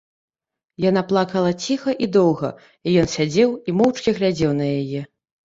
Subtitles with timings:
[0.89, 2.49] Яна плакала ціха і доўга,
[2.89, 5.01] і ён сядзеў і моўчкі глядзеў на яе.